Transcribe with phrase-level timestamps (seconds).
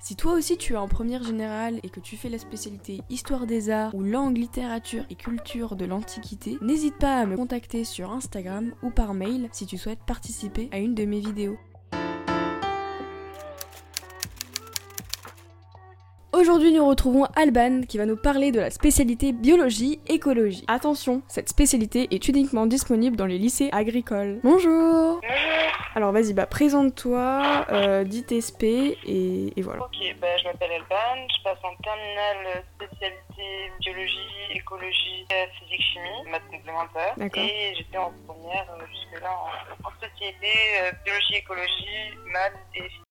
[0.00, 3.46] Si toi aussi tu es en première générale et que tu fais la spécialité Histoire
[3.46, 8.12] des Arts ou Langue, Littérature et Culture de l'Antiquité, n'hésite pas à me contacter sur
[8.12, 11.58] Instagram ou par mail si tu souhaites participer à une de mes vidéos.
[16.38, 20.64] Aujourd'hui, nous retrouvons Alban qui va nous parler de la spécialité biologie-écologie.
[20.68, 24.38] Attention, cette spécialité est uniquement disponible dans les lycées agricoles.
[24.44, 25.20] Bonjour
[25.96, 29.82] Alors vas-y, bah présente-toi, euh, dis tes spé et, et voilà.
[29.82, 36.30] Ok, bah, je m'appelle Alban, je passe en terminale spécialité biologie, écologie, euh, physique, chimie,
[36.30, 37.14] maths complémentaire.
[37.16, 37.42] D'accord.
[37.42, 43.07] Et j'étais en première euh, jusque-là en, en spécialité euh, biologie, écologie, maths et physique.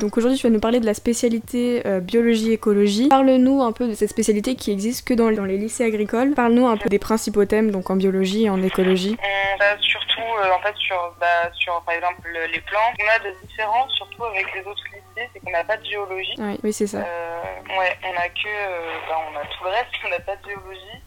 [0.00, 3.08] Donc aujourd'hui, tu vas nous parler de la spécialité euh, biologie-écologie.
[3.08, 6.32] Parle-nous un peu de cette spécialité qui existe que dans, dans les lycées agricoles.
[6.34, 9.18] Parle-nous un peu des principaux thèmes, donc en biologie et en écologie.
[9.20, 12.96] On va surtout, euh, en fait, sur, bah, sur par exemple les plantes.
[13.00, 16.34] On a des différences, surtout avec les autres lycées, c'est qu'on n'a pas de géologie.
[16.38, 16.98] Oui, oui c'est ça.
[16.98, 20.48] Euh, ouais, on a que, bah, on a tout le reste, on n'a pas de
[20.48, 21.02] géologie.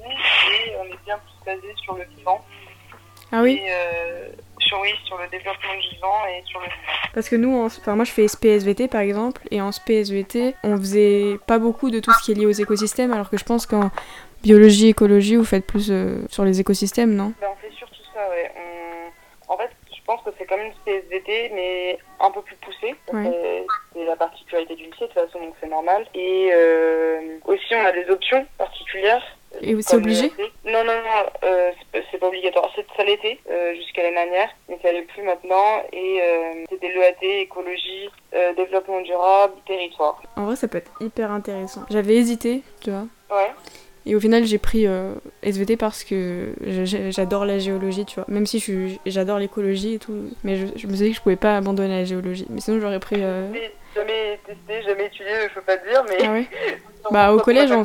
[0.00, 2.42] Et on est bien plus basé sur le vivant.
[3.32, 3.70] Ah oui Et,
[4.60, 6.66] sur, oui, sur le développement du vivant et sur le.
[7.14, 10.76] Parce que nous, en- enfin moi je fais SPSVT par exemple, et en SPSVT, on
[10.76, 13.66] faisait pas beaucoup de tout ce qui est lié aux écosystèmes, alors que je pense
[13.66, 13.90] qu'en
[14.42, 17.32] biologie, écologie, vous faites plus euh, sur les écosystèmes, non?
[17.40, 18.50] Ben, on fait surtout ça, ouais.
[18.56, 22.94] On- En fait, je pense que c'est comme une PSVT, mais un peu plus poussée.
[23.12, 23.24] Ouais.
[23.24, 26.06] C'est- C'est la particularité du lycée, de toute façon, donc c'est normal.
[26.14, 29.22] Et euh, aussi, on a des options particulières.
[29.62, 30.32] Et c'est Comme obligé.
[30.64, 32.70] Non, non, non, euh, c'est pas- c'est pas obligatoire.
[32.96, 35.82] Ça l'était euh, jusqu'à l'année dernière, mais ça l'est plus maintenant.
[35.92, 40.22] Et euh, c'était l'EAT, écologie, euh, développement durable, territoire.
[40.36, 41.82] En vrai, ça peut être hyper intéressant.
[41.90, 43.06] J'avais hésité, tu vois.
[43.30, 43.50] Ouais.
[44.06, 45.12] Et au final, j'ai pris euh,
[45.42, 46.54] SVT parce que
[47.10, 48.24] j'adore la géologie, tu vois.
[48.28, 50.30] Même si j'adore l'écologie et tout.
[50.42, 52.46] Mais je, je me suis dit que je pouvais pas abandonner la géologie.
[52.48, 53.16] Mais sinon, j'aurais pris.
[53.18, 56.16] euh, Mais Jamais testé, jamais étudié, je peux pas te dire, mais.
[56.24, 56.46] Ah ouais
[57.10, 57.84] Bah, au collège, on-.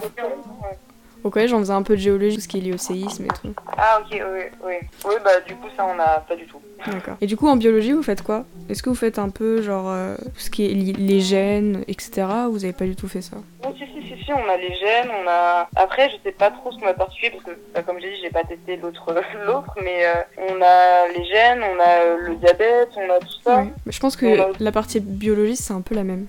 [1.25, 3.25] Au collège, on faisait un peu de géologie, tout ce qui est lié au séisme
[3.25, 3.52] et tout.
[3.75, 4.74] Ah ok, oui, oui.
[5.08, 6.62] Oui, bah du coup ça on a pas du tout.
[6.86, 7.16] D'accord.
[7.19, 8.46] Et du coup, en biologie, vous faites quoi?
[8.69, 12.28] Est-ce que vous faites un peu, genre, euh, ce qui est les gènes, etc.
[12.47, 13.38] ou vous avez pas du tout fait ça?
[13.63, 15.68] Bon, si, si, si, si, on a les gènes, on a...
[15.75, 18.18] Après, je sais pas trop ce qu'on a particulier, parce que, bah, comme j'ai dit,
[18.22, 19.12] j'ai pas testé l'autre,
[19.47, 23.42] l'autre, mais euh, on a les gènes, on a euh, le diabète, on a tout
[23.44, 23.57] ça.
[23.62, 23.74] Ouais.
[23.86, 26.28] Mais je pense que la partie biologie, c'est un peu la même.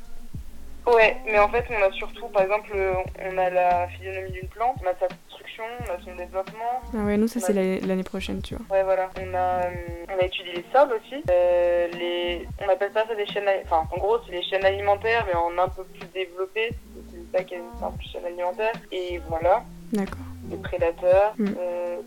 [0.86, 2.94] Ouais, mais en fait, on a surtout, par exemple, euh,
[3.28, 6.80] on a la physionomie d'une plante, on a sa construction, on a son développement.
[6.94, 8.64] Ah ouais, nous, ça, c'est l'année prochaine, tu vois.
[8.70, 9.10] Ouais, voilà.
[9.20, 9.70] On a, euh,
[10.08, 11.22] on a étudié les sols aussi.
[11.28, 12.47] Euh, les...
[12.64, 13.48] On appelle pas ça des chaînes...
[13.64, 16.70] Enfin, en gros, c'est les chaînes alimentaires, mais en un peu plus développé.
[17.10, 18.72] C'est ça qui est une simple chaîne alimentaire.
[18.92, 20.18] Et voilà, D'accord.
[20.48, 21.34] les prédateurs.
[21.36, 21.47] Mm.
[21.47, 22.00] Euh, euh,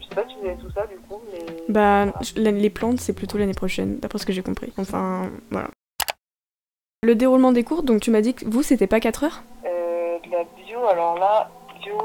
[0.00, 1.44] je sais pas si vous avez tout ça, du coup, mais...
[1.68, 2.50] Bah, Voilà.
[2.52, 4.72] les plantes, c'est plutôt l'année prochaine, d'après ce que j'ai compris.
[4.78, 5.68] Enfin, voilà.
[7.04, 9.42] Le déroulement des cours, donc tu m'as dit que vous, c'était pas 4 heures?
[9.66, 11.50] Euh, de la bio, alors là,
[11.82, 11.98] bio...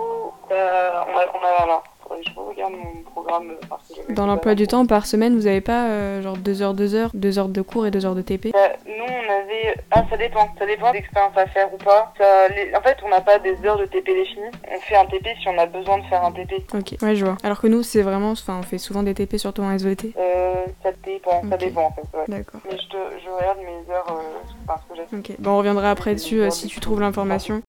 [0.51, 1.21] euh, on a...
[1.35, 1.83] On a
[2.25, 3.51] je regarde mon programme.
[3.51, 6.61] euh, parce que Dans l'emploi du temps, par semaine, vous avez pas euh, genre 2
[6.61, 8.88] heures, 2 heures, 2 heures de cours et 2 heures de TP on
[9.31, 9.75] avait.
[9.91, 10.47] Ah, ça dépend.
[10.57, 12.13] Ça dépend d'expérience à faire ou pas.
[12.17, 14.51] Ça, les- En fait, on n'a pas des heures de TP définies.
[14.71, 16.55] On fait un TP si on a besoin de faire un TP.
[16.73, 17.37] Ok, ouais, je vois.
[17.43, 18.31] Alors que nous, c'est vraiment.
[18.31, 20.13] Enfin, on fait souvent des TP, surtout en SVT.
[20.17, 21.41] Euh, ça dépend.
[21.49, 22.17] Ça dépend, en fait.
[22.17, 22.25] Ouais.
[22.27, 22.61] D'accord.
[22.65, 24.07] Mais je, te, je regarde mes heures.
[24.09, 25.17] Euh, parce que j'ai.
[25.17, 27.61] Ok, bon, on reviendra après dessus euh, si tu trouves l'information.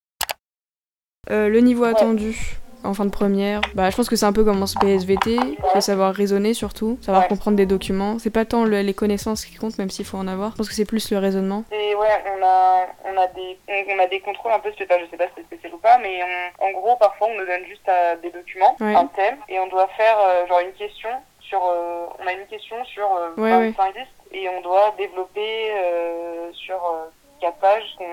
[1.31, 4.44] Euh, le niveau attendu en fin de première, bah je pense que c'est un peu
[4.44, 7.28] comme en PSVT, il faut savoir raisonner surtout, savoir Ouais.
[7.28, 8.18] comprendre des documents.
[8.18, 10.52] C'est pas tant le- les connaissances qui comptent, même s'il faut en avoir.
[10.52, 11.64] Je pense que c'est plus le raisonnement.
[11.72, 14.96] Et ouais, on a, on a des, on, on a des contrôles un peu spéciaux.
[15.05, 17.46] Je sais pas si c'est spécial ou pas, mais on- en gros, parfois, on nous
[17.46, 18.94] donne juste euh, des documents, Ouais.
[18.94, 21.10] un thème, et on doit faire euh, genre une question
[21.40, 21.60] sur.
[21.64, 23.70] euh, on a une question sur euh, Ouais, ouais.
[23.70, 26.76] 25 listes, et on doit développer euh, sur
[27.42, 28.04] euh, 4 pages ce qu'on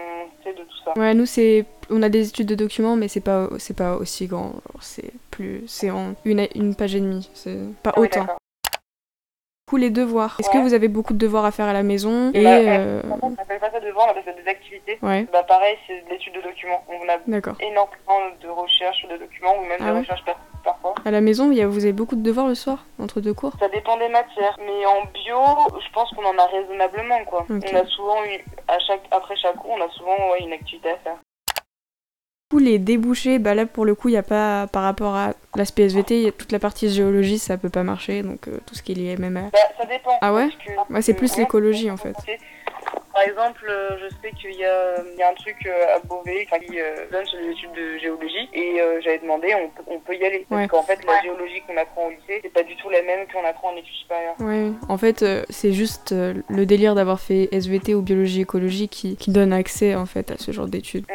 [0.44, 0.94] sait de tout ça.
[1.00, 4.28] Ouais, nous c'est, on a des études de documents, mais c'est pas, c'est pas aussi
[4.28, 4.54] grand.
[4.82, 7.30] C'est plus, c'est en une, une page et demie.
[7.34, 8.24] C'est pas Ah oui, autant.
[8.26, 10.38] Du coup, les devoirs.
[10.40, 13.02] Est-ce que vous avez beaucoup de devoirs à faire à la maison Et Bah, euh,
[13.02, 14.98] Par contre, on appelle pas ça devoir, on appelle ça des activités.
[15.02, 16.82] ouais, Bah pareil, c'est de l'étude de documents.
[16.88, 17.56] On a d'accord.
[17.60, 20.24] énormément de recherches des documents ou même Ah des ouais recherches
[20.64, 20.96] parfois.
[21.04, 23.52] À la maison, vous avez beaucoup de devoirs le soir entre deux cours?
[23.60, 24.58] Ça dépend des matières.
[24.66, 27.46] Mais en bio, on en a raisonnablement, quoi.
[27.50, 30.90] On a souvent eu, à chaque, après chaque cours, on a souvent ouais, une activité
[30.90, 31.18] à faire.
[32.50, 35.34] Coup, les débouchés, bah là pour le coup, il n'y a pas, par rapport à
[35.56, 38.74] l'aspect SVT, y a toute la partie géologie, ça peut pas marcher, donc euh, tout
[38.74, 39.50] ce qui est lié MMA.
[39.52, 40.18] Bah, ça dépend.
[40.22, 42.16] Ah ouais que- Ouais, c'est plus l'écologie, en fait.
[43.18, 46.00] Par exemple, euh, je sais qu'il y a, il y a un truc euh, à
[46.06, 49.82] Beauvais qui euh, donne sur les études de géologie et euh, j'avais demandé, on, peut-
[49.88, 50.46] on peut y aller.
[50.48, 50.68] Parce Ouais.
[50.68, 53.44] qu'en fait, la géologie qu'on apprend au lycée, c'est pas du tout la même qu'on
[53.44, 54.36] apprend en études supérieures.
[54.40, 58.88] Ouais, en fait, euh, c'est juste euh, le délire d'avoir fait SVT ou biologie écologie
[58.88, 61.08] qui, qui donne accès en fait à ce genre d'études.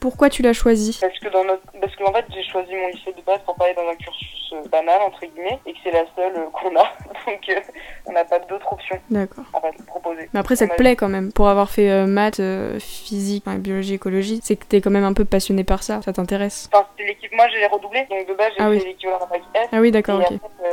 [0.00, 0.96] Pourquoi tu l'as choisi?
[1.00, 3.64] Parce que dans notre, parce qu'en fait, j'ai choisi mon lycée de base pour pas
[3.66, 6.74] aller dans un cursus euh, banal entre guillemets et que c'est la seule euh, qu'on
[6.76, 6.84] a,
[7.26, 7.60] donc euh,
[8.06, 9.44] on n'a pas d'autre option D'accord.
[9.52, 10.28] en fait proposée.
[10.32, 11.32] Mais après, ça te plaît quand même.
[11.32, 15.04] Pour avoir fait euh, maths, euh, physique, enfin, biologie, écologie, c'est que t'es quand même
[15.04, 16.00] un peu passionné par ça.
[16.02, 16.68] Ça t'intéresse.
[16.72, 17.32] Enfin, l'équipe.
[17.34, 18.82] Moi, j'ai redoublé, donc de base, j'ai Ah fait oui.
[18.86, 19.68] l'équivalent d'un bac S.
[19.72, 20.32] Ah oui, d'accord, et ok.
[20.32, 20.68] après,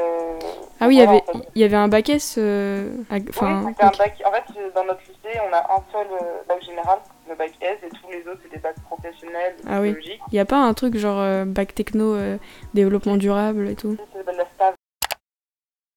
[0.80, 1.48] Ah oui, il y voilà, avait, en fait.
[1.56, 2.36] il y avait un bac S.
[2.38, 3.98] euh, à- Enfin, oui, c'était un ok.
[3.98, 4.24] bac.
[4.26, 7.00] En fait, dans notre lycée, on a un seul euh, bac général,
[7.30, 9.96] le bac S, et tous les autres, c'est des bacs professionnels, Ah oui.
[10.32, 12.38] il y a pas un truc genre euh, bac techno, euh,
[12.74, 13.98] développement durable et tout?
[14.26, 14.74] La STAV.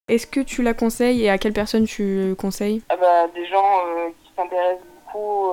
[0.08, 2.82] Est-ce que tu la conseilles et à quelle personne tu conseilles?
[2.88, 3.80] Ah bah, des gens
[4.22, 5.50] qui s'intéressent beaucoup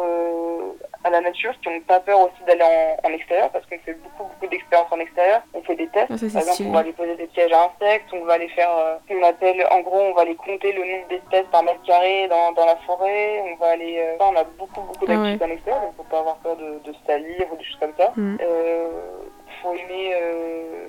[1.04, 3.94] à la nature, qui n'ont pas peur aussi d'aller en, en extérieur, parce qu'on fait
[3.94, 5.42] beaucoup, beaucoup d'expériences en extérieur.
[5.54, 6.08] On fait des tests.
[6.10, 8.50] Ah, ça, Par exemple, on va aller poser des pièges à insectes, on va aller
[8.50, 11.64] faire euh, ce qu'on appelle, en gros, on va aller compter le nombre d'espèces par
[11.64, 13.44] mètre carré dans, dans la forêt.
[13.52, 16.20] On va aller, euh, on a beaucoup, beaucoup Ah d'activités en extérieur, donc faut pas
[16.20, 18.12] avoir peur de, de salir ou des choses comme ça.
[18.16, 18.38] Mm.
[18.42, 18.90] Euh,
[19.62, 20.88] faut aimer, euh,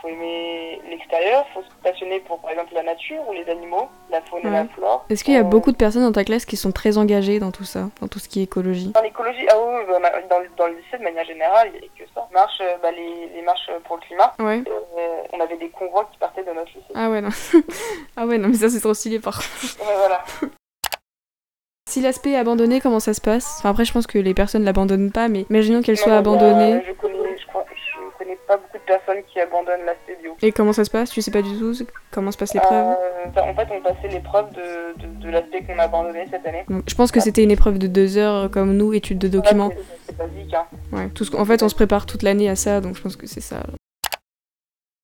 [0.00, 4.20] faut aimer l'extérieur, faut se passionner pour, par exemple, la nature ou les animaux, la
[4.22, 5.04] faune et la flore.
[5.10, 7.38] Est-ce qu'il y a Euh, beaucoup de personnes dans ta classe qui sont très engagées
[7.38, 8.92] dans tout ça, dans tout ce qui est écologie?
[8.94, 11.90] Dans l'écologie, ah oui, bah, dans, dans le lycée, de manière générale, il n'y avait
[11.98, 12.26] que ça.
[12.32, 14.62] Marche, euh, bah, les, les marches pour le climat, Ouais.
[14.68, 16.92] euh, on avait des convois qui partaient de notre lycée.
[16.94, 17.30] Ah ouais, non.
[18.16, 19.76] ah ouais, non, mais ça c'est trop stylé par contre.
[19.80, 20.22] Ouais, voilà.
[21.88, 23.56] Si l'aspect est abandonné, comment ça se passe?
[23.58, 26.74] Enfin après, je pense que les personnes l'abandonnent pas, mais imaginons qu'elle soit Non, abandonnée.
[26.76, 26.92] bah, je,
[28.88, 29.78] personnes qui abandonnent
[30.20, 30.36] bio.
[30.42, 31.10] Et comment ça se passe?
[31.10, 31.72] Tu sais pas du tout
[32.10, 35.62] comment se passent l'épreuve Euh, bah, en fait, on passait l'épreuve de, de, de l'aspect
[35.62, 36.64] qu'on a abandonné cette année.
[36.68, 39.28] Donc, Je pense que c'était une épreuve de deux heures euh, comme nous, étude de
[39.28, 39.68] documents.
[39.68, 40.64] Ouais, c'est- basique, hein.
[40.92, 43.14] Ouais, tout ce en fait, on se prépare toute l'année à ça, donc je pense
[43.14, 43.62] que c'est ça.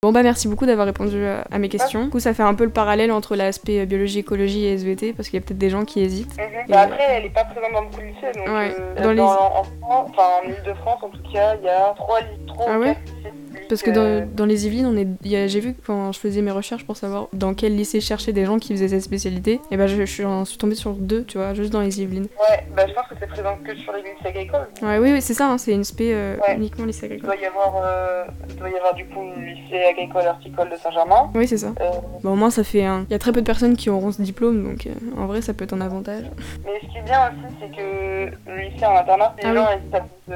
[0.03, 2.05] Bon bah merci beaucoup d'avoir répondu à, à mes questions.
[2.05, 5.15] Du coup ça fait un peu le parallèle entre l'aspect euh, biologie, écologie et SVT
[5.15, 6.35] parce qu'il y a peut-être des gens qui hésitent.
[6.39, 8.33] Et, Bah, euh, après, elle est pas présente dans beaucoup de lycées.
[8.37, 8.75] Donc, Ouais.
[8.79, 12.41] euh, Dans les- en, France, en Ile-de-France, en tout cas, il y a trois lycées.
[12.47, 12.99] trois Ah ou ouais?
[13.17, 13.33] lycées
[13.69, 16.51] Parce que dans, dans les Yvelines, on est, il j'ai vu quand je faisais mes
[16.51, 19.87] recherches pour savoir dans quel lycée chercher des gens qui faisaient cette spécialité, et bah
[19.87, 22.27] je, je suis, en suis tombée sur deux, tu vois, juste dans les Yvelines.
[22.41, 24.69] Ouais, bah, je pense que c'est présent que sur les lycées agricoles.
[24.83, 26.57] Ouais, oui, oui c'est ça, hein, c'est une spé euh, Ouais.
[26.57, 27.31] uniquement lycée Il agricole.
[27.31, 30.77] doit y avoir, euh, il doit y avoir du coup le lycée agricole horticole de
[30.77, 31.31] Saint-Germain.
[31.35, 31.73] Oui, c'est ça.
[31.81, 31.91] Euh,
[32.29, 33.05] au moins ça fait un.
[33.09, 35.43] Il y a très peu de personnes qui auront ce diplôme, donc euh, en vrai
[35.43, 36.25] ça peut être un avantage.
[36.65, 39.65] mais ce qui est bien aussi, c'est que le lycée en internat, les Ah gens
[39.65, 40.35] à cause de.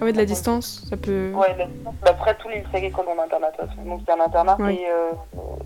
[0.00, 1.32] Ah ouais, de la distance, ça peut.
[1.34, 1.94] Ouais, de la distance.
[2.02, 3.52] Bah, Après, tous les lycées agricoles ont un internat.
[3.84, 4.56] Donc, c'est un internat.
[4.60, 4.80] Oui.
[4.80, 5.12] Et, euh,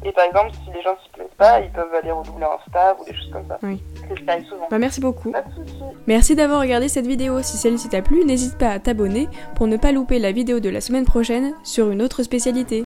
[0.05, 2.97] et par exemple, si les gens s'y plaisent pas, ils peuvent aller redoubler en stage
[3.01, 3.59] ou des choses comme ça.
[3.63, 3.83] Oui.
[4.09, 4.69] C'est ce qui arrive souvent.
[4.71, 5.31] Bah merci beaucoup.
[5.33, 5.83] Pas de soucis.
[6.07, 7.43] Merci d'avoir regardé cette vidéo.
[7.43, 10.71] Si celle-ci t'a plu, n'hésite pas à t'abonner pour ne pas louper la vidéo de
[10.71, 12.81] la semaine prochaine sur une autre spécialité.